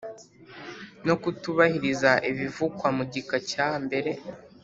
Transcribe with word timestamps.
no 1.05 1.15
kutubahiriza 1.21 2.11
ibivugwa 2.29 2.87
mu 2.97 3.03
gika 3.13 3.37
cya 3.51 3.69
mbere 3.83 4.11